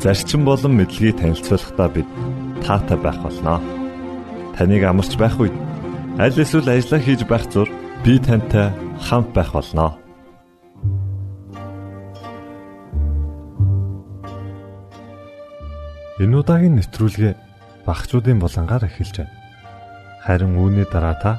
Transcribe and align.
зарчим 0.00 0.44
болон 0.48 0.80
мэдлэгийг 0.80 1.20
танилцуулахдаа 1.20 1.88
бид 1.92 2.08
таатай 2.64 2.96
байх 2.96 3.20
болноо. 3.20 3.60
Таныг 4.56 4.82
амарч 4.84 5.12
байх 5.20 5.36
үед 5.36 5.52
аль 6.16 6.40
эсвэл 6.40 6.72
ажиллаа 6.72 7.00
хийж 7.04 7.20
байх 7.28 7.44
зур 7.52 7.68
би 8.04 8.16
тантай 8.16 8.72
хамт 9.04 9.28
байх 9.36 9.52
болноо. 9.52 10.00
Энэ 16.20 16.36
удаагийн 16.40 16.76
нэвтрүүлгээ 16.80 17.32
багчуудын 17.84 18.40
булангаар 18.40 18.88
эхэлж 18.88 19.24
байна. 19.24 19.36
Харин 20.24 20.56
үүний 20.56 20.88
дараа 20.88 21.16
та 21.16 21.32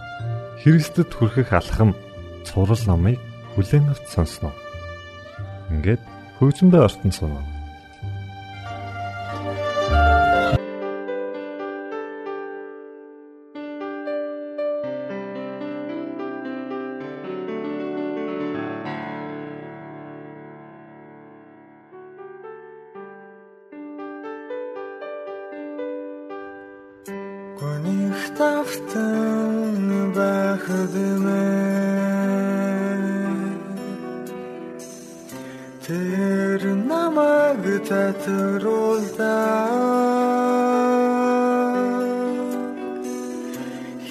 Христэд 0.61 1.09
хүрэхэх 1.13 1.53
алхам 1.53 1.97
цуврал 2.45 2.81
номыг 2.85 3.17
бүлээн 3.57 3.89
авч 3.89 4.05
сонсноо. 4.09 4.53
Ингээд 5.69 6.01
хөгжмөдөө 6.37 6.81
ортон 6.81 7.13
сунаа. 7.13 7.50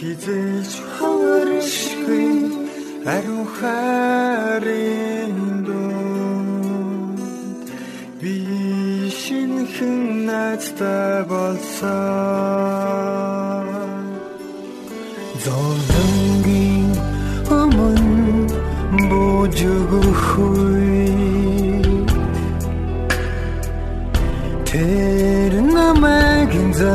Хизээч 0.01 0.73
хавршгүй 0.95 2.31
ариун 3.15 3.47
хайрын 3.57 5.37
дунд 5.67 7.19
би 8.21 8.35
шинхэн 9.21 9.99
найзтай 10.27 11.15
болсон 11.31 12.01
Золонгийн 15.45 16.91
өмнө 17.61 18.59
бужиггүй 19.11 20.80
намайг 26.81 26.89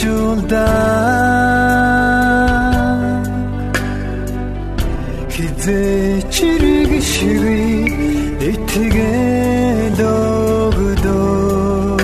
зоригжуулдаа 0.00 0.64
Хизээ 5.30 6.22
чирэг 6.34 6.90
шиви 7.12 7.64
итгээд 8.50 9.98
өгдөг 10.00 12.00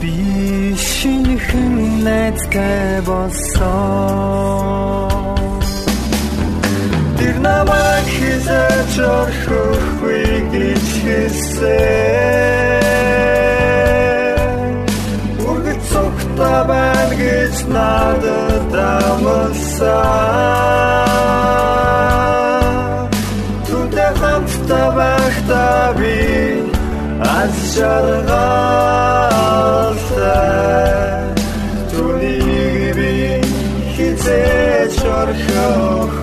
Би 0.00 0.14
шинхэн 0.76 1.74
найзтай 2.04 3.00
болсон. 3.08 5.08
Тэр 7.18 7.36
намайг 7.44 8.06
хизээч 8.16 8.94
орхихгүй 9.00 10.24
гэж 10.52 10.86
хэлсэн 11.04 12.69
надад 17.74 18.74
амласан 18.74 20.00
Түнтэй 23.66 24.10
хамтдаа 24.20 24.88
байхдаа 24.98 25.86
би 25.98 26.18
аз 27.38 27.54
жаргалтай 27.74 28.10
Түүнийг 31.90 32.96
би 32.98 33.12
хизээч 33.94 34.96
орхихгүй 35.18 36.19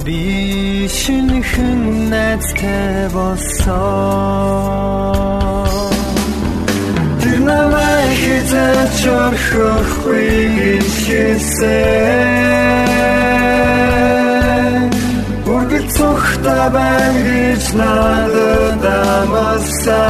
Би 0.05 0.23
шинхэн 0.99 1.81
найзтай 2.13 3.09
болсон. 3.15 3.61
Тэр 7.21 7.39
намайг 7.49 8.11
хизээч 8.21 9.01
орхихгүй 9.23 10.33
гэж 10.59 10.93
хэлсэн 11.07 12.41
цогтой 16.41 16.71
байна 16.73 17.21
гэж 17.25 17.65
надад 17.79 18.85
амласан 19.21 20.01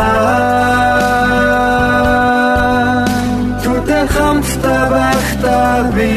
Түтэн 3.62 4.06
хамтдаа 4.14 4.84
байхдаа 4.94 5.76
би 5.96 6.14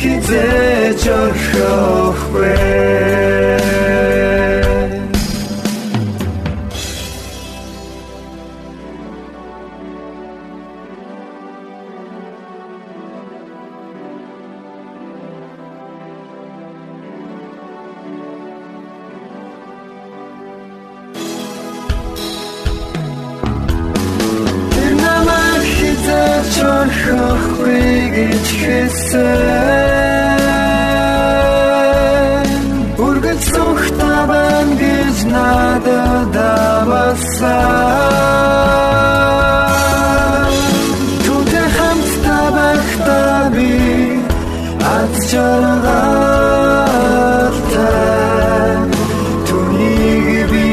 хизээч 0.00 1.02
орхихгүй 1.20 2.99
хизээч 26.50 26.62
орхихгүй 26.66 28.10
гэж 28.14 28.46
хэлсэн 28.60 30.38
Үргэлж 32.98 33.44
цогтой 33.54 34.20
байна 34.30 34.74
гэж 34.82 35.16
надад 35.34 36.36
амласан 36.80 37.70
Түнтэй 41.24 41.66
хамтдаа 41.76 42.46
байхдаа 42.56 43.42
би 43.54 43.70
аз 44.96 45.14
жаргалтай. 45.30 46.10
Түүнийг 49.46 50.42
би 50.50 50.68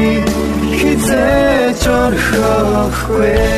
хизээч 0.78 1.82
орхихгүй 2.02 3.57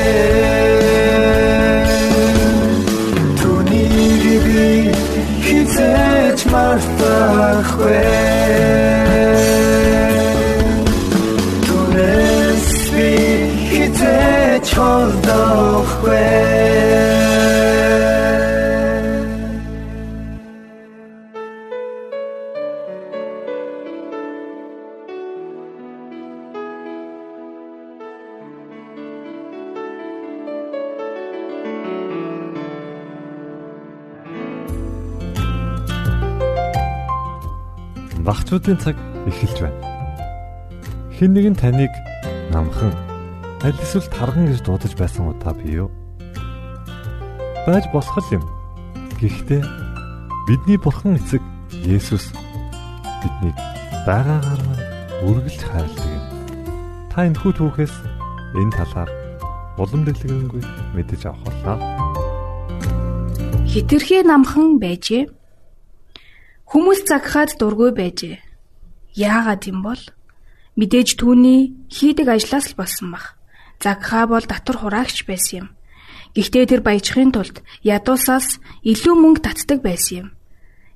square. 7.81 8.20
Багцуудын 38.51 38.83
цаг 38.83 38.99
эхэлж 39.31 39.63
байна. 39.63 39.79
Хэн 41.15 41.31
нэгэн 41.39 41.55
таныг 41.55 41.95
намхан 42.51 42.91
аль 43.63 43.79
эсвэл 43.79 44.11
тарган 44.11 44.51
гэж 44.51 44.67
дуудаж 44.67 44.91
байсан 44.99 45.31
удаа 45.31 45.55
бий 45.55 45.79
юу? 45.79 45.87
Байж 47.63 47.87
болох 47.95 48.27
юм. 48.35 48.43
Гэхдээ 49.23 49.63
бидний 50.51 50.79
бурхан 50.83 51.15
эцэг 51.15 51.39
Есүс 51.87 52.35
биднийг 53.23 53.55
байгаагаар 54.03 54.61
маань 54.67 54.87
үргэлж 55.31 55.63
хайрладаг 55.71 56.11
юм. 56.11 56.25
Та 57.07 57.31
энэ 57.31 57.39
хүү 57.39 57.55
түүхээс 57.55 57.95
энэ 58.59 58.75
талаар 58.75 59.11
улам 59.79 60.03
дэлгэрэнгүй 60.03 60.63
мэдэж 60.99 61.23
авах 61.31 61.55
болоо. 61.55 61.79
Хитрхээ 63.71 64.27
намхан 64.27 64.83
байжээ 64.83 65.39
Хүмүүс 66.71 67.03
загхаад 67.11 67.59
дургүй 67.59 67.91
байжээ. 67.99 68.39
Яагаад 69.19 69.67
юм 69.67 69.83
бол 69.83 70.03
мэдээж 70.79 71.19
түүний 71.19 71.75
хийдэг 71.91 72.31
ажлаас 72.31 72.71
л 72.71 72.79
болсон 72.79 73.11
бах. 73.11 73.35
Загхаа 73.83 74.31
бол 74.31 74.47
татвар 74.47 74.79
хураагч 74.79 75.27
байсан 75.27 75.67
юм. 75.67 75.69
Гэхдээ 76.39 76.65
тэр 76.71 76.83
баяжхын 76.87 77.35
тулд 77.35 77.67
ядуусаас 77.83 78.63
илүү 78.87 79.15
мөнгө 79.19 79.43
татдаг 79.43 79.83
байсан 79.83 80.15
юм. 80.15 80.29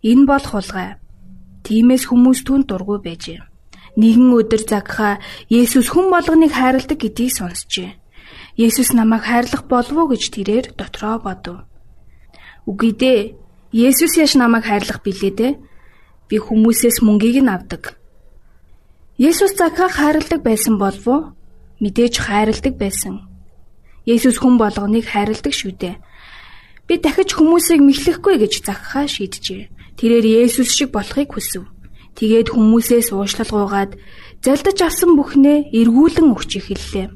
Энэ 0.07 0.25
бол 0.31 0.47
хулгай. 0.47 0.95
Тимээс 1.67 2.07
хүмүүс 2.07 2.47
түн 2.47 2.63
дургүй 2.71 3.03
байжээ. 3.03 3.43
Нэгэн 3.99 4.31
өдөр 4.31 4.63
загхаа 4.63 5.19
Есүс 5.51 5.91
хүн 5.91 6.07
болгоныг 6.15 6.55
хайрладаг 6.55 7.03
гэдгийг 7.03 7.35
сонсчээ. 7.35 7.99
Есүс 8.55 8.95
намайг 8.95 9.27
хайрлах 9.27 9.67
болов 9.67 9.97
уу 9.99 10.11
гэж 10.15 10.23
тэрээр 10.39 10.67
дотроо 10.79 11.19
бодов. 11.19 11.67
Үгүй 12.71 12.93
дээ. 12.95 13.21
Есүс 13.75 14.15
яш 14.23 14.39
намайг 14.39 14.71
хайрлах 14.71 15.03
билээ 15.03 15.35
дээ. 15.35 15.53
Би 16.31 16.39
хүмүүсээс 16.39 17.03
мөнгийг 17.03 17.43
нь 17.43 17.51
авдаг. 17.51 17.99
Есүс 19.19 19.59
Закхаг 19.59 19.91
хайрладаг 19.99 20.47
байсан 20.47 20.79
болов 20.79 21.07
уу? 21.11 21.35
Мэдээж 21.83 22.23
хайрладаг 22.23 22.79
байсан. 22.79 23.27
Есүс 24.07 24.39
хүн 24.39 24.63
болгоныг 24.63 25.11
хайрладаг 25.11 25.51
шүү 25.51 25.75
дээ. 25.75 25.99
Би 26.87 27.03
дахиж 27.03 27.35
хүмүүсийг 27.35 27.83
мэхлэхгүй 27.83 28.39
гэж 28.47 28.63
Закхаа 28.63 29.11
шийджээ. 29.11 29.67
Тэрээр 29.99 30.47
Есүс 30.47 30.71
шиг 30.71 30.95
болохыг 30.95 31.35
хүсв. 31.35 31.67
Тэгээд 32.15 32.55
хүмүүсээс 32.55 33.11
уушлал 33.11 33.51
гуугаад 33.51 33.99
залдаж 34.39 34.79
авсан 34.87 35.19
бүхнээ 35.19 35.75
эргүүлэн 35.75 36.31
өгч 36.31 36.63
эхэллээ. 36.63 37.11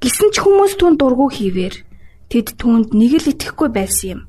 Гисэн 0.00 0.32
ч 0.32 0.40
хүмүүс 0.40 0.80
түн 0.80 0.96
дургу 0.96 1.28
хийвэр 1.28 1.84
тэд 2.32 2.56
түүнд 2.56 2.96
нэг 2.96 3.12
л 3.20 3.28
итгэхгүй 3.28 3.68
байсан 3.68 4.08
юм. 4.08 4.20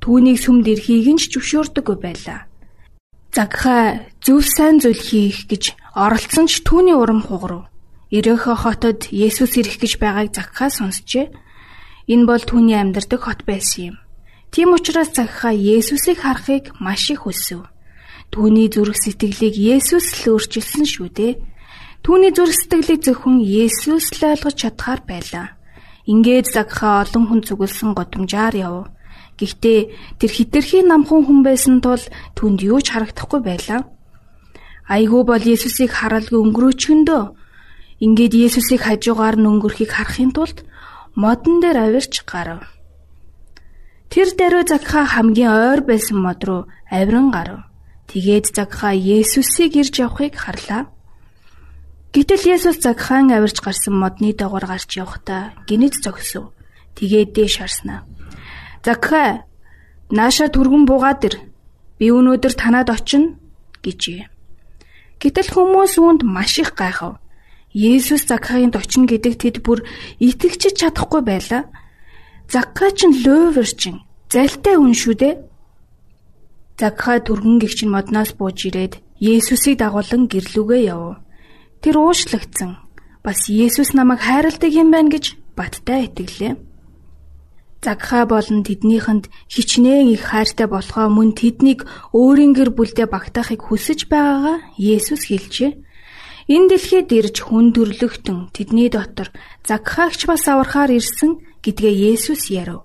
Түүнийг 0.00 0.38
сүмд 0.40 0.66
ирэхийг 0.72 1.06
нь 1.12 1.20
ч 1.20 1.28
зөвшөөрдөггүй 1.36 1.96
байлаа. 2.00 2.48
Загхаа 3.36 4.10
зөв 4.24 4.42
сайн 4.42 4.80
зүйл 4.80 4.96
хийх 4.96 5.46
гэж 5.46 5.76
оролцсон 5.94 6.48
ч 6.48 6.64
түүний 6.64 6.96
урам 6.96 7.20
хугарав. 7.20 7.70
Ирехө 8.10 8.58
хотод 8.58 9.06
Есүс 9.12 9.54
ирэх 9.60 9.78
гэж 9.78 10.02
байгааг 10.02 10.34
Загхаа 10.34 10.70
сонсчээ. 10.72 11.30
Энэ 12.10 12.26
бол 12.26 12.42
түүний 12.42 12.74
амьдардаг 12.74 13.20
хот 13.22 13.40
байсан 13.46 13.94
юм. 13.94 13.96
Тийм 14.50 14.74
учраас 14.74 15.14
Загхаа 15.14 15.54
Есүсийг 15.54 16.18
харахыг 16.26 16.74
маш 16.82 17.06
их 17.14 17.22
хүсв. 17.22 17.70
Түүний 18.34 18.66
зүрх 18.66 18.98
сэтгэлийг 18.98 19.54
Есүс 19.54 20.26
л 20.26 20.34
өөрчилсөн 20.34 20.86
шүү 20.90 21.08
дээ. 21.14 21.38
Түүний 22.02 22.34
зүрх 22.34 22.56
сэтгэлийг 22.56 23.00
зөвхөн 23.06 23.38
Есүс 23.38 24.10
л 24.18 24.32
ойлгож 24.32 24.56
чадхаар 24.58 25.06
байлаа. 25.06 25.54
Ингээд 26.10 26.50
Загхаа 26.50 27.06
олон 27.06 27.24
хүн 27.30 27.40
зүгэлсэн 27.46 27.94
годамжаар 27.94 28.54
яв. 28.58 28.90
Гэхдээ 29.40 29.80
тэр 30.20 30.30
хитрхийн 30.36 30.92
намхан 30.92 31.24
хүн 31.24 31.40
байсан 31.40 31.80
тул 31.80 32.04
түнд 32.36 32.60
юу 32.60 32.84
ч 32.84 32.92
харагдахгүй 32.92 33.40
байлаа. 33.40 33.88
Айгүй 34.84 35.22
бол 35.24 35.40
Есүсийг 35.40 35.96
харалгүй 35.96 36.36
өнгөрөөчгөндөө 36.44 37.22
ингээд 38.04 38.34
Есүсийг 38.36 38.84
хажуугаар 38.84 39.40
нь 39.40 39.48
өнгөрөхийг 39.48 39.90
харахын 39.96 40.36
тулд 40.36 40.60
модон 41.16 41.64
дээр 41.64 41.88
авирч 41.88 42.20
гарав. 42.28 42.68
Тэр 44.12 44.28
дээрөө 44.36 44.64
Закха 44.68 45.08
хамгийн 45.08 45.52
ойр 45.56 45.80
байсан 45.88 46.20
мод 46.20 46.44
руу 46.44 46.60
авиран 46.92 47.32
гарав. 47.32 47.64
Тэгээд 48.12 48.52
Закха 48.52 48.92
Есүсийг 48.92 49.72
ирж 49.80 49.94
явахыг 50.04 50.36
харлаа. 50.36 50.92
Гэтэл 52.10 52.42
Есүс 52.58 52.82
Закхаан 52.82 53.30
авирч 53.30 53.62
гарсан 53.62 53.94
модны 53.94 54.34
дагавар 54.34 54.66
гарч 54.66 54.98
явахдаа 54.98 55.54
гинэд 55.68 55.94
зогсов. 56.02 56.50
Тэгээд 56.98 57.30
дээш 57.38 57.62
харснаа. 57.62 58.02
Закхай 58.84 59.44
нааша 60.10 60.48
түргэн 60.48 60.84
буугаад 60.88 61.24
ир. 61.28 61.34
Би 61.98 62.08
өнөөдөр 62.08 62.54
танад 62.56 62.88
очино 62.88 63.36
гэжээ. 63.84 64.28
Гэтэл 65.20 65.48
хүмүүс 65.52 66.00
үүнд 66.00 66.20
маш 66.24 66.56
их 66.58 66.72
гайхав. 66.72 67.20
Есүс 67.76 68.24
Закхайд 68.26 68.74
очино 68.74 69.06
гэдэг 69.06 69.34
тэд 69.36 69.56
бүр 69.62 69.84
итгэж 70.18 70.74
чадахгүй 70.80 71.22
байлаа. 71.22 71.68
Закхай 72.48 72.90
ч 72.96 73.06
лөөвөрчин 73.06 74.00
залтай 74.32 74.74
хүн 74.80 74.96
шүү 74.96 75.14
дээ. 75.20 75.34
Закхай 76.80 77.20
түргэн 77.20 77.60
гихчин 77.60 77.92
модноос 77.92 78.32
бууж 78.34 78.64
ирээд 78.66 78.98
Есүсийг 79.20 79.84
дагуулan 79.84 80.32
гэрлүүгээ 80.32 80.82
яв. 80.88 81.20
Тэр 81.84 82.00
уушлагдсан. 82.00 82.80
Бас 83.20 83.52
Есүс 83.52 83.92
намайг 83.92 84.24
хайрладаг 84.24 84.72
юм 84.72 84.88
байна 84.88 85.12
гэж 85.12 85.36
баттай 85.52 86.08
итгэлээ. 86.08 86.69
Загхаа 87.80 88.28
болон 88.28 88.60
тэднийхэнд 88.60 89.32
хичнээн 89.48 90.12
их 90.12 90.28
хайртай 90.28 90.68
болохоо 90.68 91.08
мөн 91.08 91.32
тэднийг 91.32 91.88
өөрийн 92.12 92.52
гэр 92.52 92.70
бүлдээ 92.76 93.08
багтаахыг 93.08 93.64
хүсэж 93.64 94.04
байгаагаа 94.12 94.60
Есүс 94.76 95.32
хэлжээ. 95.32 95.80
Энэ 96.54 96.68
дэлхийд 96.76 97.08
ирж 97.08 97.36
хүн 97.40 97.72
төрлөختөн 97.72 98.52
тэдний 98.52 98.92
дотор 98.92 99.32
Загхаагч 99.64 100.28
бас 100.28 100.44
аврахаар 100.44 100.92
ирсэн 100.92 101.40
гэдгээ 101.64 101.94
Есүс 102.12 102.52
ярив. 102.52 102.84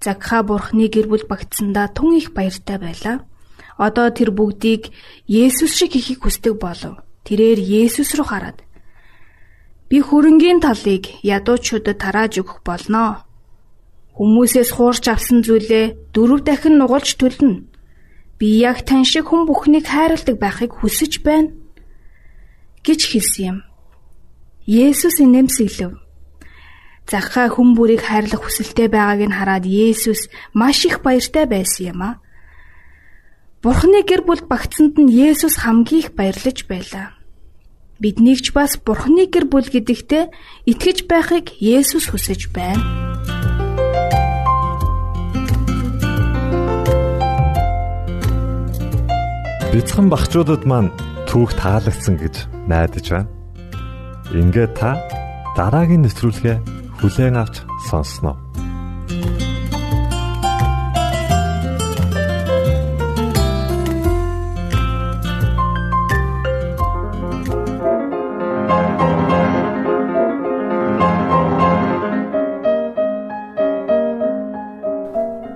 Загхаа 0.00 0.40
бурхны 0.40 0.88
гэр 0.88 1.06
бүл 1.12 1.28
багтсандаа 1.28 1.92
тун 1.92 2.16
их 2.16 2.32
баяртай 2.32 2.80
байлаа. 2.80 3.28
Одоо 3.76 4.08
тэр 4.08 4.32
бүгдийг 4.32 4.88
Есүс 5.28 5.76
шиг 5.76 5.92
хийхийг 5.92 6.24
хүсдэг 6.24 6.56
болов. 6.56 7.04
Тэрээр 7.28 7.60
Есүс 7.60 8.16
рүү 8.16 8.24
хараад 8.24 8.58
би 9.88 10.00
хөрөнгийн 10.00 10.64
талыг 10.64 11.12
ядуучуудад 11.20 12.00
тарааж 12.00 12.40
өгөх 12.40 12.64
болноо 12.64 13.20
Хүмүүсээс 14.14 14.70
хуурч 14.78 15.10
авсан 15.10 15.42
зүйлээ 15.42 16.14
дөрөв 16.14 16.46
дахин 16.46 16.78
нугалж 16.78 17.18
төлнө. 17.18 17.66
Би 18.38 18.48
яг 18.62 18.86
тань 18.86 19.02
шиг 19.02 19.26
хүн 19.30 19.42
бүхнийг 19.42 19.90
хайрладаг 19.90 20.38
байхыг 20.38 20.70
хүсэж 20.78 21.26
байна 21.26 21.50
гэж 22.86 23.00
хэлсэн 23.10 23.44
юм. 23.50 23.58
Есүс 24.70 25.18
инэмсэглэв. 25.18 25.98
Захаа 27.10 27.50
хүн 27.50 27.74
бүрийг 27.74 28.06
хайрлах 28.06 28.46
хүсэлтэй 28.46 28.88
байгааг 28.88 29.20
нь 29.28 29.36
хараад 29.36 29.66
Есүс 29.66 30.30
маш 30.54 30.86
их 30.86 31.02
баяртай 31.02 31.44
байсан 31.50 31.84
юм 31.92 32.00
а. 32.06 32.10
Бурхны 33.66 34.06
гэр 34.06 34.22
бүл 34.22 34.46
багцсанд 34.46 34.94
нь 34.96 35.10
Есүс 35.10 35.58
хамгийн 35.58 36.00
их 36.06 36.08
баярлаж 36.14 36.58
байлаа. 36.70 37.18
Биднийг 37.98 38.40
ч 38.46 38.54
бас 38.54 38.78
Бурхны 38.78 39.26
гэр 39.26 39.50
бүл 39.50 39.68
гэдэгтээ 39.68 40.24
итгэж 40.70 40.98
байхыг 41.10 41.46
Есүс 41.60 42.08
хүсэж 42.08 42.54
байна. 42.54 43.33
Бяцхан 49.74 50.06
багчуудад 50.06 50.62
маань 50.70 50.94
түүх 51.26 51.50
таалагдсан 51.58 52.14
гэж 52.22 52.46
найдаж 52.70 53.10
байна. 53.10 53.30
Ингээд 54.30 54.78
та 54.78 54.94
дараагийн 55.58 56.06
нэвтрүүлгээ 56.06 56.62
хүлээн 57.02 57.34
авч 57.42 57.66
сонсноо. 57.90 58.38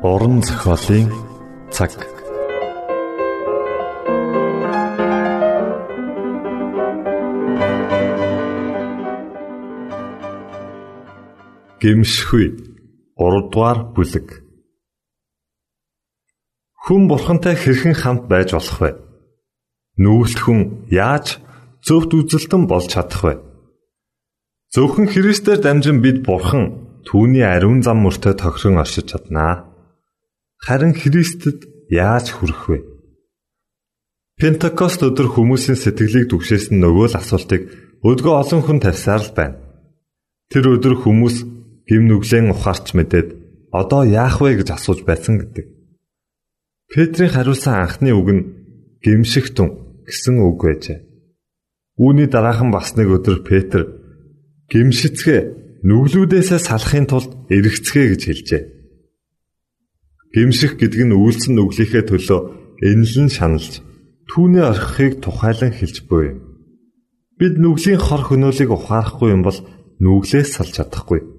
Уран 0.03 0.43
зохиолын 0.43 1.07
цаг 1.71 2.08
гимшгүй 11.81 12.47
3 13.19 13.51
дугаар 13.53 13.79
бүлэг 13.95 14.29
Хүн 16.89 17.05
бурхантай 17.05 17.53
хэрхэн 17.53 17.95
хамт 18.01 18.25
байж 18.33 18.57
болох 18.57 18.79
вэ? 18.81 18.91
Нүгэлт 20.01 20.39
хүн 20.41 20.89
яаж 20.89 21.37
зөвхт 21.85 22.17
үзэлтэн 22.17 22.65
болж 22.65 22.89
чадах 22.89 23.23
вэ? 23.29 23.35
Зөвхөн 24.73 25.07
Христээр 25.13 25.61
дамжин 25.61 26.01
бид 26.01 26.25
бурхан 26.25 26.65
түүний 27.05 27.45
ариун 27.45 27.85
зам 27.85 28.01
мөртөө 28.09 28.41
тохирон 28.41 28.81
оршиж 28.81 29.13
чаднаа. 29.13 29.69
Харин 30.65 30.97
Христэд 30.97 31.69
яаж 31.93 32.33
хүрэх 32.33 32.63
вэ? 32.73 32.79
Пентакост 34.41 35.05
өдөр 35.05 35.29
хүмүүсийн 35.35 35.77
сэтгэлийг 35.77 36.33
дүгшээсэн 36.33 36.81
нөгөө 36.81 37.07
л 37.13 37.19
асуултыг 37.21 37.63
өдгөө 38.01 38.35
олон 38.39 38.63
хүн 38.65 38.79
тавьсаар 38.81 39.23
л 39.29 39.33
байна. 39.37 39.61
Тэр 40.49 40.79
өдөр 40.79 40.95
хүмүүс 41.05 41.58
гим 41.89 42.05
нүглэн 42.07 42.53
ухаарч 42.53 42.93
мэдээд 42.93 43.29
одоо 43.73 44.05
яах 44.05 44.45
вэ 44.45 44.61
гэж 44.61 44.69
асууж 44.77 45.09
байсан 45.09 45.41
гэдэг. 45.41 45.67
Петрийн 46.93 47.33
хариулсан 47.33 47.75
анхны 47.81 48.13
үг 48.13 48.29
нь 48.33 48.43
гимшигтэн 49.05 50.05
гэсэн 50.05 50.37
үг 50.45 50.61
байжээ. 50.61 50.99
Үүний 51.97 52.29
дараахан 52.29 52.71
бас 52.73 52.97
нэг 52.97 53.09
өдөр 53.09 53.45
Петр 53.45 53.83
гимшицгээ 54.73 55.41
нүглүүдээсээ 55.85 56.61
салахын 56.61 57.07
тулд 57.09 57.33
эргэцгээ 57.49 58.07
гэж 58.13 58.23
хэлжээ. 58.25 58.63
Гимших 60.33 60.77
гэдэг 60.77 61.03
нь 61.09 61.17
үйлсэн 61.17 61.57
нүглийнхээ 61.57 62.05
төлөө 62.09 62.41
энэлэн 62.85 63.29
шаналж 63.33 63.81
түүний 64.29 64.65
орхихыг 64.65 65.25
тухайлан 65.25 65.73
хэлж 65.73 66.05
буй. 66.05 66.37
Бид 67.41 67.55
нүглийн 67.57 68.01
хор 68.01 68.23
хөнөөлийг 68.29 68.71
ухаарахгүй 68.73 69.33
юм 69.33 69.43
бол 69.43 69.59
нүглээс 70.05 70.59
салж 70.59 70.73
чадахгүй. 70.77 71.38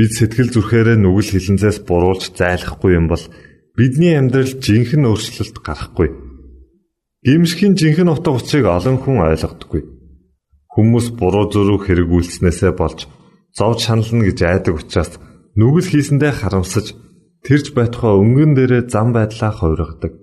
Бид 0.00 0.16
сэтгэл 0.16 0.48
зүрхээрээ 0.48 0.96
нүгэл 0.96 1.36
хилэнцээс 1.36 1.84
буруулж 1.84 2.32
зайлахгүй 2.32 2.96
юм 2.96 3.12
бол 3.12 3.20
бидний 3.76 4.16
амьдрал 4.16 4.48
жинхэнэ 4.56 5.04
өөрчлөлт 5.04 5.60
гарахгүй. 5.60 6.08
Гимшхийн 7.20 7.76
жинхэнэ 7.76 8.08
утга 8.08 8.32
учирыг 8.32 8.64
олон 8.64 8.96
хүн 8.96 9.28
ойлгодоггүй. 9.28 9.84
Хүмүүс 10.72 11.06
буруу 11.20 11.52
зөрүү 11.52 11.78
хэрэг 11.84 12.08
үйлснээсээ 12.16 12.72
болж 12.80 13.12
зовж 13.52 13.78
шанална 13.84 14.24
гэж 14.24 14.38
айдаг 14.40 14.80
учраас 14.80 15.20
нүгэл 15.60 15.92
хийсэндээ 15.92 16.32
харамсаж 16.32 16.96
тэрж 17.44 17.76
байтугай 17.76 18.16
өнгөн 18.16 18.56
дээрээ 18.56 18.88
зам 18.88 19.12
байдлаа 19.12 19.52
хувиргадаг. 19.52 20.16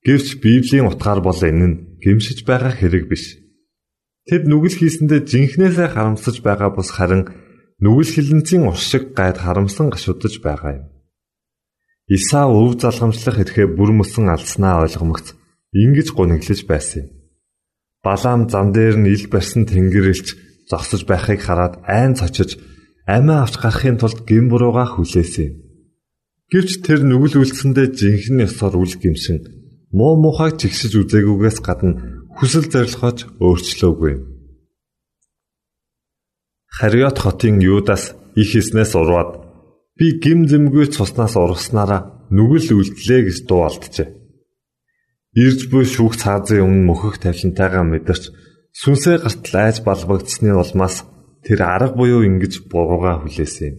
Гэвч 0.00 0.40
Библийн 0.40 0.88
утгаар 0.88 1.20
бол 1.20 1.36
энэ 1.36 1.66
нь 1.68 1.76
гимшиж 2.00 2.48
байгаа 2.48 2.72
хэрэг 2.72 3.04
биш. 3.04 3.36
Тэд 4.24 4.48
нүгэл 4.48 4.80
хийсэндээ 4.80 5.28
жинхнээсээ 5.28 5.92
харамсаж 5.92 6.40
байгаа 6.40 6.72
бус 6.72 6.88
харин 6.96 7.44
нүгэл 7.84 8.10
хилэнцийн 8.14 8.64
ус 8.70 8.80
шиг 8.80 9.12
гайд 9.18 9.36
харамсан 9.40 9.92
гашуудж 9.92 10.40
байгаа 10.40 10.72
юм. 10.80 10.86
Исаа 12.16 12.46
өв 12.48 12.78
залгамжлах 12.80 13.42
эрхээ 13.42 13.66
бүр 13.76 13.90
мөсөн 13.98 14.30
алдснаа 14.30 14.80
ойлгомогц 14.86 15.34
ингэж 15.82 16.08
гуниглаж 16.14 16.60
байсан 16.70 17.02
юм. 17.02 17.08
Балаам 18.04 18.42
зам 18.48 18.70
дээр 18.72 18.96
нь 19.02 19.10
ил 19.10 19.26
барьсан 19.32 19.66
тэнгэрэлч 19.66 20.26
зогсож 20.70 21.02
байхыг 21.10 21.40
хараад 21.42 21.74
айн 21.84 22.14
цочиж 22.14 22.50
амиа 23.14 23.42
авч 23.42 23.54
гарахын 23.58 23.98
тулд 23.98 24.22
гин 24.28 24.46
бурууга 24.48 24.86
хүлээсэн 24.86 25.44
юм. 25.46 25.54
Гэвч 26.50 26.70
тэр 26.86 27.02
нүгэл 27.02 27.42
үлдсэндээ 27.42 27.86
жинхэнэ 27.98 28.46
ёсоор 28.46 28.74
үл 28.78 28.94
гимшин 29.02 29.38
муу 29.90 30.14
мухайг 30.22 30.62
чигсэж 30.62 30.92
үзээгүйгээс 31.02 31.58
гадна 31.66 31.98
хүсэл 32.38 32.70
зорилгооч 32.70 33.18
өөрчлөөгүй. 33.42 34.14
Хариот 36.78 37.16
хотын 37.18 37.56
Юдас 37.60 38.12
их 38.36 38.52
хийснээс 38.52 38.92
урваад 39.00 39.30
би 39.96 40.20
гим 40.22 40.44
зэмгүй 40.50 40.92
цуснаас 40.92 41.34
ургаснараа 41.40 42.28
нүгэл 42.28 42.76
үлдлээ 42.76 43.20
гэж 43.26 43.38
дуу 43.48 43.64
алджээ. 43.64 44.08
Ирж 45.36 45.60
буй 45.72 45.84
шүүх 45.88 46.20
цаазын 46.20 46.64
өмнө 46.64 46.86
мөхөх 46.88 47.16
тавилантайгаа 47.20 47.84
мэдэрч 47.84 48.24
сүнсээ 48.80 49.16
гартал 49.24 49.56
айж 49.64 49.76
балбагдсны 49.84 50.52
улмаас 50.52 51.08
тэр 51.44 51.60
арга 51.64 51.96
буюу 51.96 52.24
ингэж 52.28 52.68
бурууга 52.68 53.24
хүлээсэн 53.24 53.64
юм. 53.72 53.76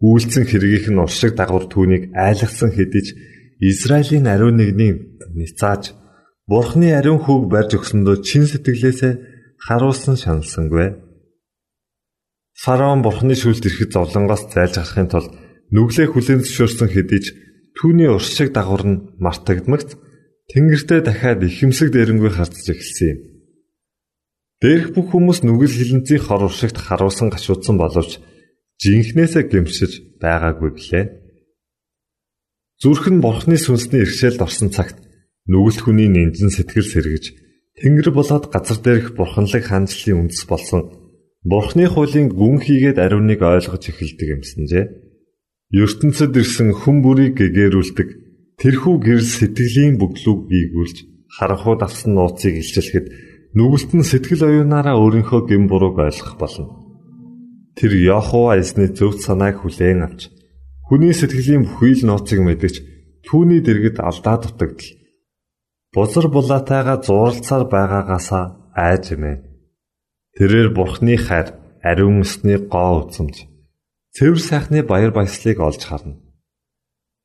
Үйлцэн 0.00 0.44
хэргийнх 0.48 0.88
нь 0.92 1.02
уршиг 1.04 1.36
дагавар 1.36 1.68
түүнийг 1.68 2.12
айлгсан 2.16 2.72
хэдиж 2.72 3.06
Израилийн 3.60 4.26
ариун 4.32 4.56
нэгний 4.58 4.92
ницааж 5.36 5.94
Бурхны 6.48 6.90
ариун 6.98 7.22
хүүг 7.22 7.46
барьж 7.52 7.78
өгсөндөө 7.78 8.16
чин 8.26 8.44
сэтгэлээсээ 8.50 9.12
харуулсан 9.62 10.16
шаналсангүй. 10.18 11.11
Фараон 12.62 13.02
Бурхны 13.02 13.34
шүлд 13.34 13.66
ирэхэд 13.66 13.90
зовлонгоос 13.90 14.46
зайлж 14.54 14.78
гарахын 14.78 15.10
тулд 15.10 15.34
нүглээ 15.74 16.06
хүлээн 16.14 16.46
зөвшөөрсөн 16.46 16.88
хэдий 16.94 17.20
ч 17.24 17.26
түүний 17.74 18.06
уршиг 18.06 18.54
дагавар 18.54 18.86
нь 18.86 19.02
мартагдмагц 19.18 19.98
тэнгэртээ 20.46 21.00
дахиад 21.02 21.42
ихэмсэг 21.42 21.90
дээрэнгүй 21.90 22.30
харцж 22.30 22.66
эхэлсэн 22.70 23.08
юм. 23.10 23.18
Дээрх 24.62 24.94
бүх 24.94 25.10
хүмүүс 25.10 25.42
нүгэл 25.42 25.74
хилэнцгийн 25.74 26.22
хор 26.22 26.46
уршигт 26.46 26.78
харуулсан 26.78 27.34
гашуудсан 27.34 27.76
боловч 27.82 28.22
жинхнээсээ 28.78 29.42
гэмшиж 29.50 30.22
байгаагүй 30.22 30.70
гэлээ. 30.78 31.06
Зүрх 32.78 33.10
нь 33.10 33.18
бурхны 33.18 33.58
сүнсний 33.58 34.06
иргэшээлд 34.06 34.38
орсон 34.38 34.70
цагт 34.70 35.02
нүгэлт 35.50 35.82
хүний 35.82 36.06
нэмжин 36.06 36.54
сэтгэл 36.54 36.86
сэргэж 36.86 37.24
Тэнгэр 37.82 38.14
болоод 38.14 38.54
газар 38.54 38.78
дээрх 38.78 39.18
бурханлаг 39.18 39.66
хаанчлалын 39.66 40.30
үндэс 40.30 40.46
болсон 40.46 41.01
бурхны 41.42 41.90
хуулийн 41.90 42.30
гүн 42.30 42.62
хийгээд 42.62 42.98
ариуныг 43.02 43.42
ойлгож 43.42 43.82
эхэлдэг 43.90 44.28
юмсанжээ. 44.38 44.84
ертөнцид 45.74 46.38
ирсэн 46.38 46.70
хүн 46.70 47.02
бүрийг 47.02 47.34
гэгэрүүлдэг 47.34 48.08
тэрхүү 48.62 48.94
гэрэл 49.02 49.26
сэтгэлийн 49.26 49.98
бүглүүг 49.98 50.40
биегүүлж 50.46 50.96
харанхууд 51.34 51.80
авсан 51.82 52.14
нууцыг 52.14 52.54
илчлэхэд 52.62 53.06
нүгэлт 53.58 53.90
нь 53.90 54.06
сэтгэл 54.06 54.46
оюунаараа 54.46 54.94
өөрийнхөө 55.02 55.40
гэм 55.50 55.66
бурууг 55.66 55.98
ойлгох 55.98 56.38
болно. 56.38 56.70
Тэр 57.74 57.92
Яхова 57.98 58.60
эзний 58.62 58.94
зөв 58.94 59.18
санааг 59.18 59.66
хүлээн 59.66 60.06
авч 60.06 60.30
хүний 60.86 61.10
сэтгэлийн 61.10 61.66
бүхий 61.66 61.98
л 61.98 62.06
нууцыг 62.06 62.38
мэдэж 62.38 62.74
түүний 63.26 63.64
дэргэд 63.64 63.98
алдаа 63.98 64.36
дутагдал. 64.38 64.94
Бузар 65.90 66.26
булаатайгаа 66.30 67.02
зуралцаар 67.02 67.64
байгаагаасаа 67.66 68.44
айж 68.76 69.16
эмээ. 69.16 69.51
Тэрээр 70.36 70.72
бурхны 70.72 71.16
хайр, 71.20 71.52
ариун 71.84 72.24
өсний 72.24 72.56
гоо 72.56 73.04
үзэмж, 73.04 73.44
цэвэр 74.16 74.40
сайхны 74.40 74.80
баяр 74.80 75.12
баясгалыг 75.12 75.60
олж 75.60 75.82
харна. 75.84 76.16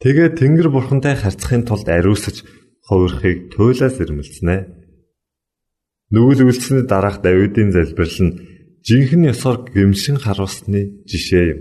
Тэгээд 0.03 0.37
Тэнгэр 0.37 0.69
бурхантай 0.69 1.15
харьцахын 1.17 1.65
тулд 1.65 1.87
ариусж 1.89 2.45
хувирхыг 2.85 3.49
туйлаас 3.55 3.97
ирмэлцэнэ. 3.97 4.57
Нүгэл 6.13 6.45
үлдсэний 6.47 6.85
дараах 6.85 7.19
Давидын 7.25 7.73
залбирал 7.73 8.19
нь 8.21 8.37
жинхэнэ 8.85 9.33
ёсоор 9.33 9.67
гэмшин 9.73 10.21
харуулсны 10.21 11.03
жишээ 11.09 11.45
юм. 11.51 11.59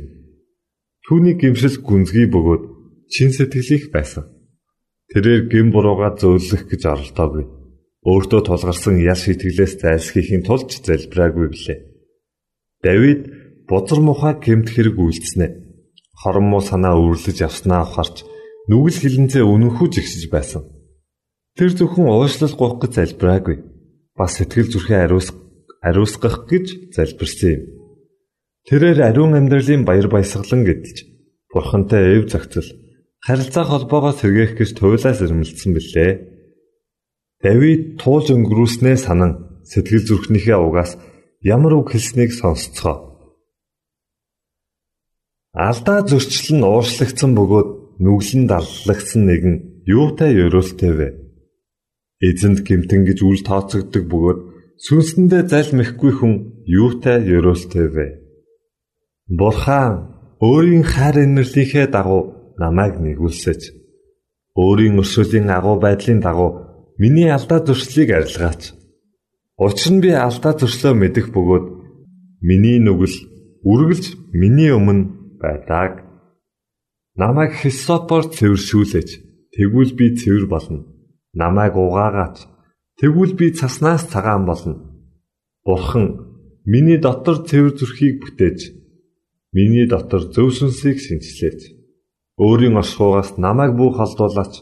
Түүний 1.09 1.35
гэмшил 1.41 1.81
гүнзгий 1.81 2.29
бөгөөд 2.31 2.63
чин 3.11 3.31
сэтгэлийнх 3.33 3.89
байсан. 3.91 4.29
Тэрээр 5.11 5.49
гэм 5.51 5.73
бурууга 5.73 6.15
зөөлөх 6.21 6.69
гэж 6.69 6.83
оролдоогүй. 6.93 7.56
Өөртөө 8.07 8.41
тулгарсан 8.47 9.03
ял 9.03 9.19
шитгэлээс 9.19 9.83
зайлсхийхийн 9.83 10.47
тулд 10.47 10.71
залбираагүй 10.71 11.47
билээ. 11.51 11.79
Давид 12.87 13.23
бузар 13.67 13.99
мухай 13.99 14.39
гэмт 14.39 14.71
хэрэг 14.71 14.95
үйлдснэ. 14.95 15.47
Хорон 16.15 16.47
муу 16.47 16.63
санаа 16.63 16.95
үүрлэж 16.95 17.43
явснаа 17.43 17.83
ухаарч 17.83 18.23
нүгэл 18.71 19.03
хилэнцээ 19.03 19.43
үнэнхүү 19.43 19.87
жигсэж 19.91 20.31
байсан. 20.31 20.63
Тэр 21.59 21.75
зөвхөн 21.75 22.07
уушлал 22.07 22.55
гоох 22.55 22.79
гэж 22.79 22.93
залбираагүй. 22.95 23.57
Бас 24.15 24.39
сэтгэл 24.39 24.71
зүрхээ 24.71 25.03
ариусгах 25.11 25.43
ариусгах 25.83 26.47
гэж 26.47 26.95
залбирсан 26.95 27.51
юм. 27.51 27.63
Тэрээр 28.71 28.99
ариун 29.03 29.35
амьдралын 29.39 29.83
баяр 29.87 30.09
баясгалан 30.11 30.63
гэдэлж 30.67 30.99
бурхантай 31.53 32.19
эв 32.19 32.31
загцал 32.31 32.67
харилцаа 33.23 33.65
холбоогоо 33.67 34.13
сэргээх 34.15 34.59
гэж 34.59 34.71
туйлаас 34.79 35.23
ирмэлцсэн 35.23 35.71
билээ. 35.75 36.13
Давид 37.47 38.03
туулж 38.03 38.35
өнгөрүүлснээ 38.35 38.97
санан 39.07 39.63
сэтгэл 39.71 40.03
зүрхнийхээ 40.09 40.59
угаас 40.67 40.99
ямар 41.55 41.79
үг 41.79 41.95
хэлснийг 41.95 42.35
сонсцгоо. 42.35 42.97
Алдаа 45.55 46.03
зөрчил 46.11 46.59
нь 46.59 46.67
ууршлагдсан 46.67 47.31
бөгөөд 47.39 47.69
нүглэн 48.03 48.45
даллагдсан 48.51 49.23
нэгэн 49.31 49.55
юутай 49.87 50.35
ёроолтой 50.45 50.93
вэ? 50.99 51.09
Эзэнд 52.27 52.67
гимтэн 52.67 53.07
гэж 53.07 53.19
үл 53.23 53.41
тооцогддог 53.47 54.05
бөгөөд 54.11 54.41
Сүнсэндээ 54.85 55.43
залмихгүй 55.49 56.13
хүн 56.19 56.35
юутай 56.67 57.25
ёроолтой 57.25 57.87
вэ? 57.95 58.07
Бурхан 59.39 59.95
өөрийн 60.43 60.85
хайр 60.85 61.25
инэрлийнхээ 61.25 61.87
дагуу 61.95 62.53
намайг 62.61 63.01
нэгүүлсэж 63.01 63.61
өөрийн 64.53 65.01
өршөөлийн 65.01 65.49
агуу 65.49 65.81
байдлын 65.81 66.21
дагуу 66.21 66.66
миний 66.99 67.31
алдаа 67.31 67.61
зуршлыг 67.65 68.11
арилгаач. 68.11 68.73
Учир 69.59 69.93
нь 69.93 70.03
би 70.05 70.11
алдаа 70.13 70.53
зуршлоо 70.59 70.95
мэдэх 70.97 71.33
бөгөөд 71.35 71.67
миний 72.49 72.79
нүгэл 72.81 73.17
үргэлж 73.71 74.05
миний 74.33 74.71
өмнө 74.73 75.41
байдаг. 75.41 76.05
Намайг 77.17 77.53
хисопор 77.61 78.29
цэвэршүүлээч. 78.37 79.11
Тэгвэл 79.55 79.93
би 79.99 80.07
цэвэр 80.21 80.45
болно. 80.53 80.85
Намайг 81.33 81.75
угаагаач. 81.77 82.45
Тэгвэл 83.01 83.33
би 83.41 83.47
цаснаас 83.53 84.05
цагаан 84.13 84.45
болно. 84.45 84.75
Бурхан 85.65 86.07
миний 86.65 86.99
дотор 87.01 87.45
цэвэр 87.49 87.73
зүрхийг 87.79 88.21
бүтээж 88.21 88.61
миний 89.57 89.87
дотор 89.89 90.23
зөв 90.35 90.53
сүнсийг 90.53 91.01
шинчлээч. 91.01 91.61
Өөрийн 92.37 92.77
оршихугаас 92.77 93.41
намайг 93.41 93.73
бүү 93.79 93.91
холдуулаач. 93.97 94.55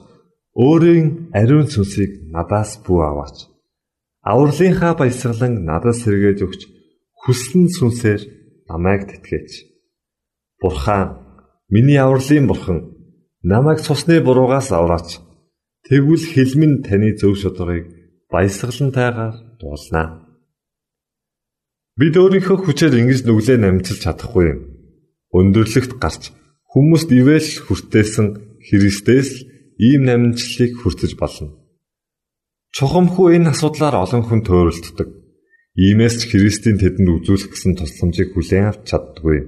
Өөрийн 0.54 1.34
ариун 1.34 1.66
сүнсийг 1.66 2.30
надаас 2.30 2.78
бүү 2.86 3.00
аваач. 3.02 3.50
Авралынхаа 4.22 4.94
баясгалан 4.94 5.66
надад 5.66 5.98
сэргээж 5.98 6.38
өгч 6.46 6.62
хүссэн 7.26 7.66
сүнсээр 7.74 8.22
намайг 8.70 9.10
тэтгэж. 9.10 9.50
Бурхан 10.62 11.18
миний 11.74 11.98
авралын 11.98 12.46
бурхан 12.46 12.78
намайг 13.42 13.82
цусны 13.82 14.22
буруугаас 14.22 14.70
авраач. 14.70 15.18
Тэгвэл 15.90 16.24
хэлмэн 16.32 16.86
таны 16.86 17.18
зөв 17.18 17.34
шударгыг 17.34 17.90
баясгалантайгаар 18.30 19.58
дуулнаа. 19.58 20.22
Бид 21.98 22.14
өөрийнхөө 22.14 22.58
хүчээр 22.62 22.94
ингэж 23.02 23.26
нүглээ 23.26 23.58
намжилж 23.58 24.00
чадахгүй. 24.06 24.48
Өндөрлөгт 25.34 25.98
гарч 25.98 26.30
хүмүүст 26.70 27.10
ивэл 27.10 27.50
хүртээсэн 27.66 28.26
Христээс 28.64 29.30
ийм 29.78 30.06
намжлалыг 30.06 30.72
хүртэж 30.78 31.12
болно. 31.18 31.54
Чухамхүү 32.74 33.38
энэ 33.38 33.50
асуудлаар 33.54 34.02
олон 34.02 34.22
хүн 34.26 34.42
төөрөлддөг. 34.42 35.08
Иймээс 35.78 36.14
ч 36.18 36.22
Христийн 36.30 36.78
тэдэнд 36.78 37.22
үзүүлэх 37.22 37.50
гэсэн 37.54 37.74
тусламжийг 37.78 38.34
хүлээн 38.34 38.70
авч 38.70 38.82
чаддаггүй. 38.90 39.38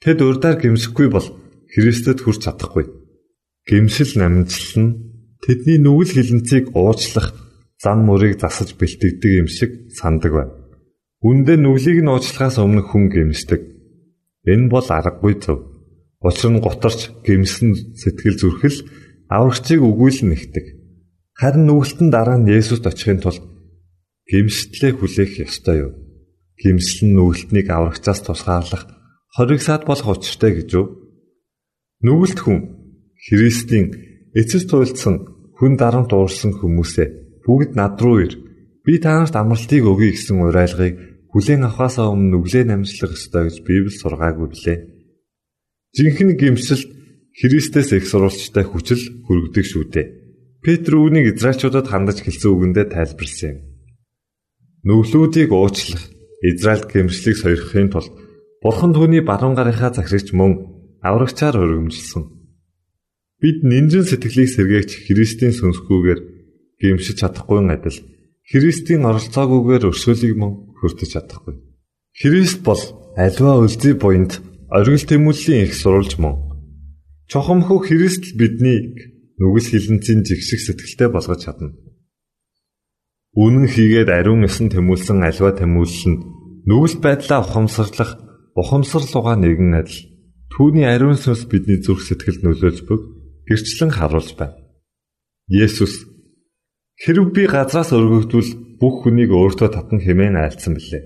Тэд 0.00 0.18
урдаар 0.24 0.56
гимшихгүй 0.60 1.08
бол 1.12 1.26
Христэд 1.72 2.24
хүрч 2.24 2.40
чадахгүй. 2.44 2.84
Гимшил 3.68 4.12
намжлал 4.16 4.76
нь 4.80 4.96
тэдний 5.44 5.78
нүгэл 5.80 6.16
хилэнцгийг 6.16 6.72
уучлах 6.76 7.36
зам 7.80 8.04
мөрийг 8.04 8.40
засаж 8.40 8.76
бэлтгэдэг 8.76 9.32
юм 9.40 9.48
шиг 9.48 9.92
сандаг 9.92 10.32
байна. 10.32 10.54
Үндэ 11.24 11.56
нүглийг 11.60 12.00
нь 12.00 12.12
уучлахаас 12.12 12.56
өмнө 12.60 12.84
хүн 12.88 13.12
гимшдэг. 13.12 13.60
Энэ 14.48 14.72
бол 14.72 14.88
аргагүй 14.88 15.36
зөв. 15.40 15.60
Учир 16.24 16.52
нь 16.52 16.64
гутарч 16.64 17.12
гимсэн 17.24 17.96
сэтгэл 18.00 18.36
зүрхэл 18.40 18.78
аврагчийг 19.30 19.80
үгүйлэн 19.86 20.28
нэгдэг. 20.34 20.66
Харин 21.38 21.64
нүгэлтэн 21.70 22.10
дараа 22.10 22.38
нь 22.42 22.50
Есүст 22.50 22.84
очихын 22.84 23.22
тулд 23.22 23.40
гимштлээ 24.26 24.92
хүлээх 24.98 25.46
ёстой 25.46 25.76
юу? 25.86 25.92
Гимсэл 26.58 27.08
нь 27.08 27.16
нүгэлтнийг 27.16 27.70
аврагчаас 27.70 28.20
тусгаарлах 28.26 28.84
хориг 29.32 29.62
сад 29.62 29.86
болох 29.86 30.10
учиртай 30.10 30.52
гэж 30.58 30.68
юу? 30.74 30.86
Нүгэлт 32.02 32.38
хүн 32.42 32.58
Христийн 33.22 33.86
эцэс 34.34 34.66
туйлдсан 34.66 35.16
хүн 35.56 35.78
дарамт 35.78 36.10
уурсан 36.12 36.52
хүмүүсээ 36.58 37.08
бүгд 37.46 37.78
над 37.78 37.96
руу 38.02 38.26
ир. 38.26 38.34
Би 38.84 38.98
та 38.98 39.14
нарт 39.14 39.36
амралтыг 39.38 39.84
өгье 39.86 40.10
гэсэн 40.12 40.42
уриалгыг 40.42 40.94
хүлээн 41.30 41.68
авахаасаа 41.70 42.10
өмнө 42.10 42.34
нүглээ 42.34 42.64
намжлах 42.66 43.14
ёстой 43.14 43.46
гэж 43.46 43.56
Библи 43.62 43.92
сургаагүй 43.94 44.48
билээ. 44.50 44.78
Жинхэнэ 45.94 46.34
гимсэлт 46.34 46.99
Христэс 47.40 47.96
их 47.96 48.04
сурвалжтай 48.04 48.64
хүчил 48.68 49.00
хүргэдэг 49.24 49.64
шүү 49.64 49.84
дээ. 49.88 50.06
Петр 50.60 51.00
үүнийг 51.00 51.40
Израильчуудад 51.40 51.88
хандаж 51.88 52.20
хэлсэн 52.20 52.52
үгэндээ 52.52 52.86
тайлбарлсан 52.92 53.48
юм. 53.48 53.58
Нүглүүдийг 54.84 55.48
уучлах, 55.48 56.04
Израильд 56.44 56.92
гимшлийг 56.92 57.36
сойрхохын 57.40 57.88
тулд 57.88 58.12
Бурхан 58.60 58.92
түүний 58.92 59.24
баруун 59.24 59.56
гарынхаа 59.56 59.88
захирагч 59.96 60.36
мөн 60.36 60.52
аврагчаар 61.00 61.56
өргөмжилсөн. 61.56 62.28
Бид 63.40 63.64
нинжин 63.64 64.04
сэтгэлийг 64.04 64.52
сэргээгч 64.52 65.08
Христийн 65.08 65.56
сүнсгүйгээр 65.56 66.20
гимшиж 66.76 67.24
чадахгүй 67.24 67.64
адил 67.72 68.04
Христийн 68.44 69.08
оролцоогүйгээр 69.08 69.88
өрсөлийг 69.88 70.36
мөн 70.36 70.76
хүртэж 70.76 71.08
чадахгүй. 71.16 71.56
Христ 72.20 72.60
бол 72.60 72.82
альва 73.16 73.64
үлзий 73.64 73.96
буйнд 73.96 74.44
оргил 74.68 75.08
тэмүүллийн 75.08 75.64
их 75.64 75.72
сурулж 75.72 76.20
мөн. 76.20 76.49
Чухамхүү 77.30 77.78
Христ 77.86 78.34
биднийг 78.34 79.14
нүгэл 79.38 79.70
хилэнцийн 79.70 80.26
жигших 80.26 80.60
сэтгэлтэй 80.66 81.08
болгож 81.14 81.46
чадна. 81.46 81.70
Үнэн 83.38 83.70
хийгээд 83.70 84.10
ариун 84.10 84.42
эсэн 84.50 84.66
тэмүүлсэн 84.74 85.22
альва 85.22 85.54
тэмүүлэл 85.54 86.06
нь 86.10 86.22
нүгэл 86.66 86.98
байдлаа 86.98 87.46
ухамсарлах 87.46 88.18
ухамсарлууга 88.58 89.38
нэгэн 89.38 89.78
адил 89.78 90.00
түүний 90.50 90.90
ариун 90.90 91.14
сүнс 91.14 91.46
бидний 91.46 91.78
зүрх 91.78 92.02
сэтгэл 92.02 92.42
нөлөөлж 92.42 92.82
бүг 92.90 93.02
гэрчлэн 93.46 93.94
харуулж 93.94 94.34
байна. 94.34 94.58
Есүс 95.46 96.10
Хэрв 97.00 97.30
би 97.32 97.46
газраас 97.46 97.94
өргөгдвөл 97.96 98.76
бүх 98.82 99.06
хүнийг 99.06 99.30
өөртөө 99.32 99.68
татна 99.72 100.02
хэмээн 100.02 100.36
айлцсан 100.36 100.76
билээ. 100.76 101.04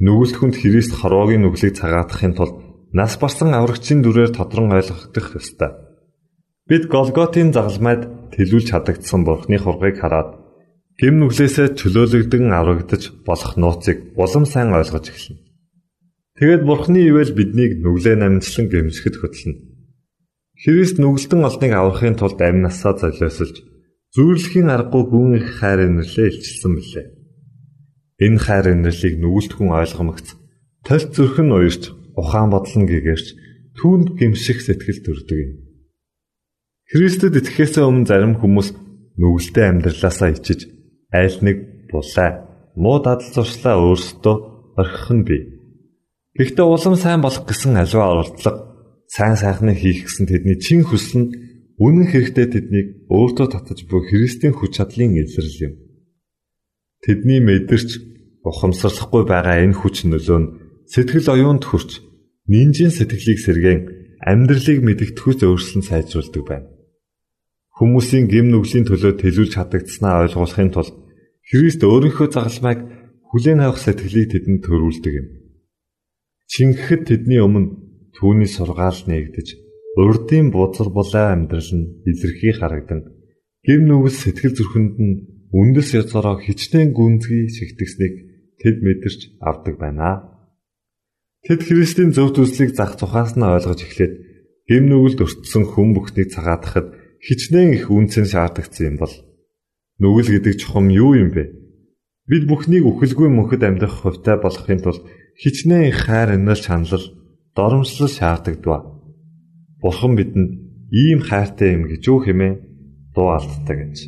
Нүгэлт 0.00 0.36
хүнд 0.38 0.56
Христ 0.56 0.96
хорвоогийн 0.96 1.44
нүглийг 1.44 1.76
цагаатахын 1.76 2.32
тулд 2.32 2.67
нас 2.92 3.16
барсан 3.20 3.52
аврагчийн 3.54 4.00
дүрээр 4.02 4.32
тодрон 4.32 4.72
ойлгох 4.72 5.12
ёстой. 5.36 5.72
Бид 6.68 6.88
Голготын 6.92 7.52
загалмайд 7.52 8.32
тэлүүлж 8.32 8.68
хадагдсан 8.72 9.24
Бурхны 9.24 9.56
хургийг 9.60 10.00
хараад 10.00 10.36
гэм 11.00 11.14
нүглээсээ 11.20 11.76
чөлөөлөгдөн 11.80 12.52
аврагдаж 12.52 13.02
болох 13.28 13.56
нууцыг 13.56 14.12
улам 14.16 14.44
сайн 14.44 14.72
ойлгож 14.76 15.06
эхэлнэ. 15.08 15.40
Тэгэд 16.36 16.62
Бурхны 16.68 17.00
ивэл 17.08 17.32
биднийг 17.32 17.80
нүглээ 17.80 18.16
намжлан 18.20 18.66
гэмшгэд 18.68 19.16
хөтлөнө. 19.18 19.60
Христ 20.60 20.96
нүгэлтэн 21.00 21.40
олныг 21.44 21.72
аврахын 21.72 22.16
тулд 22.18 22.38
амь 22.42 22.62
насаа 22.62 22.94
золиосолж 22.98 23.62
Зүйрлэхийн 24.16 24.72
аргагүй 24.72 25.04
гүн 25.04 25.36
их 25.36 25.60
хайр 25.60 25.84
инэрлээ 25.84 26.26
илчилсэн 26.32 26.72
билээ. 26.74 27.06
Энэ 28.24 28.40
хайр 28.40 28.66
инэрлийг 28.72 29.20
нүгэлт 29.20 29.52
хүн 29.52 29.70
ойлгомогц 29.76 30.32
толь 30.82 31.06
зүрх 31.12 31.36
нь 31.44 31.52
уярч 31.52 31.92
ухаан 32.18 32.50
бодлон 32.50 32.84
гэгэрч 32.90 33.26
түүнд 33.78 34.18
гимших 34.18 34.58
сэтгэл 34.66 35.00
төрдөг 35.06 35.38
юм. 35.38 35.52
Христэд 36.90 37.38
итгэхээс 37.38 37.78
өмнө 37.78 38.08
зарим 38.10 38.34
хүмүүс 38.42 38.68
нүгэлтэй 39.22 39.64
амьдралаасаа 39.70 40.34
ичиж 40.34 40.66
айл 41.14 41.38
нэг 41.46 41.56
булаа 41.94 42.30
муу 42.74 42.98
дадал 42.98 43.30
зуршлаа 43.30 43.78
өөрсдөө 43.78 44.36
орхих 44.80 45.08
нь 45.14 45.26
бий. 45.28 45.42
Гэхдээ 46.34 46.66
улам 46.66 46.96
сайн 46.98 47.22
болох 47.22 47.44
гэсэн 47.46 47.78
аливаа 47.78 48.08
оролдлого 48.18 48.58
сайн 49.06 49.36
сайхныг 49.38 49.78
хийх 49.78 50.10
гэсэн 50.10 50.26
тэдний 50.26 50.58
чин 50.58 50.82
хүсэл 50.82 51.16
нь 51.22 51.28
Үнэн 51.78 52.10
хэрэгтээ 52.10 52.46
тэднийг 52.50 52.88
өөртөө 53.06 53.46
татаж 53.54 53.86
буй 53.86 54.02
Христийн 54.10 54.50
хүч 54.50 54.82
чадлын 54.82 55.14
илрэл 55.14 55.58
юм. 55.62 55.74
Тэдний 57.06 57.38
мэдэрч 57.38 58.02
ухамсарлахгүй 58.42 59.22
байгаа 59.22 59.62
энэ 59.62 59.78
хүч 59.78 60.10
нөлөө 60.10 60.38
нь 60.42 60.50
сэтгэл 60.90 61.30
оюунд 61.38 61.62
хүрч 61.70 62.02
нинжийн 62.48 62.92
сэтгэлийг 62.92 63.38
сэргээн 63.44 63.80
амьдралыг 64.24 64.80
мэдгэдэхүйц 64.82 65.40
өөрчлөн 65.44 65.84
сайжруулдаг 65.84 66.44
байна. 66.48 66.68
Хүмүүсийн 67.78 68.26
гим 68.26 68.50
нүглийн 68.50 68.88
төлөө 68.88 69.12
төлөвлөж 69.22 69.54
чадагдсанаа 69.54 70.26
ойлгуулахын 70.26 70.72
тулд 70.74 70.94
Христ 71.48 71.80
өөрийнхөө 71.86 72.28
загалмайг 72.34 72.80
хүлээн 73.30 73.60
авах 73.62 73.80
сэтгэлийг 73.80 74.28
тэдэнд 74.34 74.60
төрүүлдэг 74.66 75.14
юм. 75.20 75.28
Чингэхэд 76.52 77.02
тэдний 77.08 77.40
өмнө 77.44 77.76
түүний 78.16 78.50
сургаал 78.50 79.00
нэгдэж 79.06 79.48
урдын 80.00 80.50
бузар 80.50 80.88
булаа 80.88 81.32
амьдрал 81.36 81.70
нь 81.76 82.04
илэрхий 82.10 82.52
харагдан 82.56 83.00
гим 83.66 83.82
нүгэл 83.86 84.16
сэтгэл 84.16 84.56
зүрхэнд 84.56 84.94
нь 84.98 85.14
үндэс 85.52 85.88
язгараа 86.00 86.36
хичнээн 86.40 86.90
гүнзгий 86.96 87.48
шигтгсэнийг 87.56 88.14
тэд 88.60 88.76
мэдэрч 88.84 89.20
авдаг 89.40 89.74
байна. 89.80 90.37
Тэд 91.48 91.64
Христийн 91.64 92.12
зөв 92.12 92.36
төслийг 92.36 92.76
зах 92.76 93.00
тухаас 93.00 93.32
нь 93.32 93.40
ойлгож 93.40 93.80
эхлээд 93.80 94.14
гим 94.68 94.84
нүгэлд 94.92 95.24
өртсөн 95.24 95.64
хүн 95.64 95.96
бүхнийг 95.96 96.28
цагаатахад 96.28 96.92
хичнээн 97.24 97.72
их 97.72 97.88
үнцэн 97.88 98.28
шаардагдсан 98.28 98.84
юм 98.92 98.96
бол 99.00 99.14
нүгэл 99.96 100.28
гэдэг 100.36 100.60
чухам 100.60 100.92
юу 100.92 101.16
юм 101.16 101.32
бэ? 101.32 101.48
Бид 102.28 102.44
бүхнийг 102.44 102.84
үхэлгүй 102.84 103.32
мөнхөд 103.32 103.64
амьдрах 103.64 103.96
хувьтай 104.04 104.36
болохын 104.36 104.84
тулд 104.84 105.08
хичнээн 105.40 105.88
их 105.88 106.04
хайр 106.04 106.36
инээл 106.36 106.60
чанал 106.60 107.16
доромжлол 107.56 108.12
шаарддаг. 108.12 108.60
Бурхан 109.80 110.20
бидэнд 110.20 110.52
ийм 110.92 111.24
хайртай 111.24 111.80
юм 111.80 111.88
гэж 111.88 112.02
юу 112.12 112.20
хэмээн 112.28 112.60
дуу 113.16 113.32
алддаг 113.32 113.88
гэж. 113.88 114.04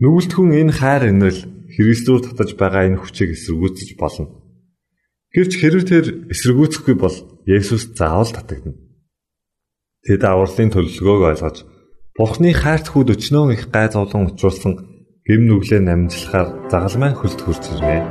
Нүгэлт 0.00 0.32
хүн 0.32 0.56
энэ 0.64 0.72
хайр 0.80 1.12
инэрл 1.12 1.44
Христээр 1.76 2.24
татаж 2.24 2.56
байгаа 2.56 2.88
энэ 2.88 3.04
хүчийг 3.04 3.36
эсэргүүцэж 3.36 4.00
болно. 4.00 4.41
Гэвч 5.32 5.52
хэрэг 5.56 5.84
тэр 5.88 6.04
эсэргүүцэхгүй 6.28 6.96
бол 7.00 7.16
Есүс 7.48 7.96
заавал 7.96 8.28
татагдана. 8.28 8.76
Тэд 10.04 10.22
авралын 10.28 10.68
төлөвлөгөөг 10.68 11.22
ойлгож 11.32 11.56
Бурхны 12.12 12.52
хайрт 12.52 12.92
хүүд 12.92 13.16
өчнөө 13.16 13.56
их 13.56 13.72
гай 13.72 13.88
зовлон 13.88 14.28
учруулсан 14.28 14.76
гим 15.24 15.48
нүглээ 15.48 15.80
намжлахаар 15.80 16.68
загалмайн 16.68 17.16
хөлт 17.16 17.40
хурж 17.40 17.64
ирнэ. 17.72 18.04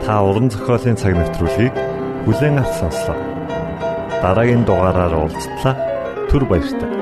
Та 0.00 0.24
уран 0.24 0.48
зохиолын 0.48 0.96
цаг 0.96 1.12
навтруулыг 1.20 1.76
бүлээн 2.24 2.64
авч 2.64 2.80
сонслоо. 2.80 3.18
Дараагийн 4.24 4.64
дугаараар 4.64 5.12
уулзтлаа. 5.12 5.76
Түр 6.32 6.48
баярлалаа. 6.48 7.01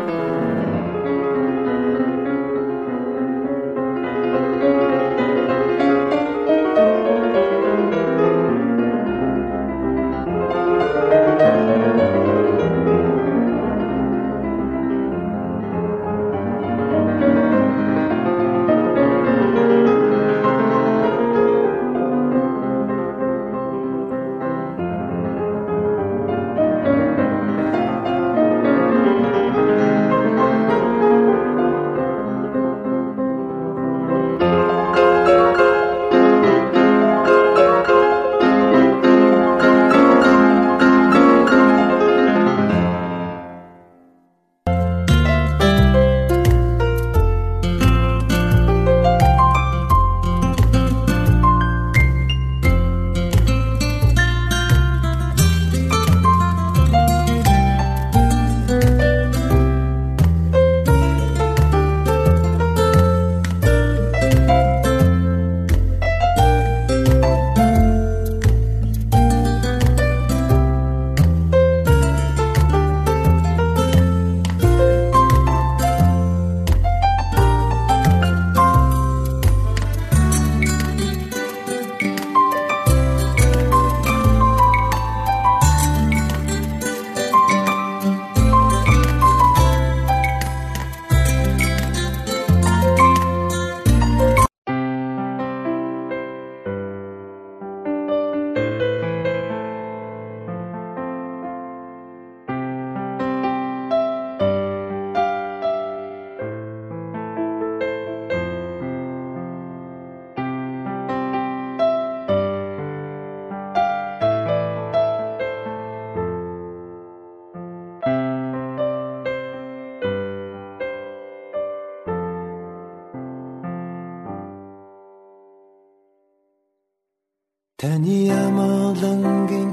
Таны 127.81 128.19
амгалангийн 128.45 129.71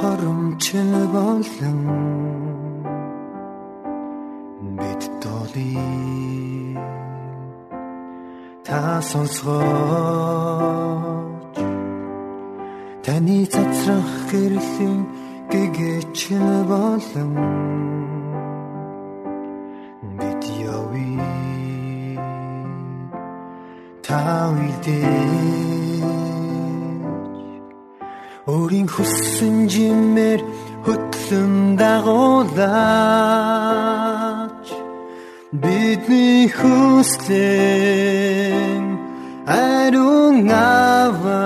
хоромч 0.00 0.64
болон 1.14 1.78
бид 4.78 5.02
толи. 5.22 5.74
Та 8.66 8.80
сонсгооч. 9.10 10.34
Таны 13.04 13.38
цацрах 13.52 14.10
гэрлийн 14.30 14.98
гэгэч 15.52 16.18
болон 16.70 17.32
бид 20.18 20.42
явъя 20.74 22.18
та 24.06 24.20
үедээ 24.50 25.73
өөрийн 28.54 28.88
хүссэн 28.94 29.56
жимээр 29.72 30.40
хөтлөн 30.86 31.54
дагуулаач. 31.80 32.66
Бидний 35.62 36.46
хүслэн 36.58 37.64
ариун 39.46 40.38
ава 40.50 41.44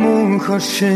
мөн 0.00 0.30
хошиг. 0.44 0.92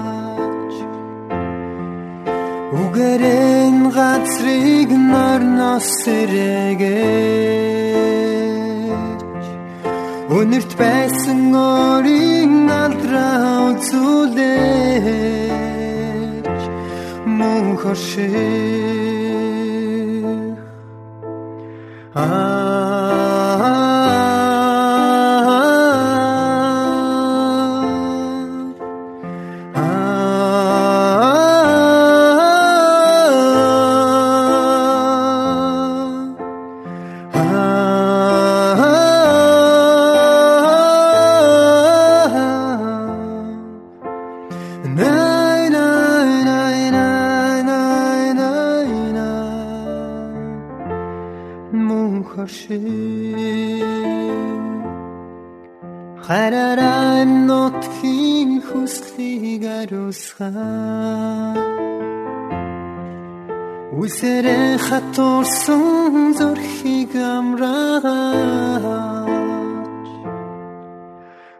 Үгэрэн 2.81 3.77
газрыг 3.95 4.89
нарнаас 5.11 5.87
сэрэгэж 6.01 7.92
Өнөрт 10.33 10.71
байсан 10.79 11.41
өрийн 11.53 12.65
алдраа 12.83 13.69
үзүүлэж 13.69 14.41
хорших 17.83 18.33
аа 22.15 22.72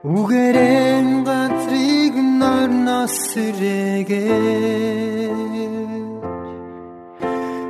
үгэрэн 0.03 1.23
газрыг 1.23 2.15
норноос 2.39 3.15
сэрээгээд. 3.31 4.11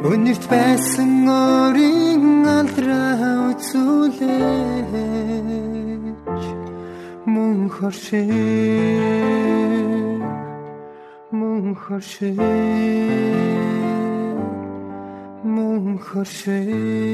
Өнөрт 0.02 0.44
байсан 0.50 1.30
өрийн 1.30 2.42
алдраа 2.58 3.54
үзүүлээч. 3.54 4.84
Мөн 7.34 7.70
хоршээ 7.70 8.34
мөн 11.38 11.64
хоршээ 11.78 12.34
мөн 15.54 15.86
хөршөө 16.02 17.14